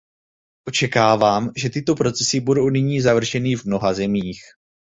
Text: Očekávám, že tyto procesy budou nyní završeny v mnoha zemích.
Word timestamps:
Očekávám, 0.67 1.51
že 1.55 1.69
tyto 1.69 1.95
procesy 1.95 2.39
budou 2.39 2.69
nyní 2.69 3.01
završeny 3.01 3.55
v 3.55 3.65
mnoha 3.65 3.93
zemích. 3.93 4.41